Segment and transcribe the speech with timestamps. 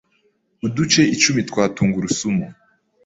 [0.67, 2.45] uduce icumi twa tungurusumu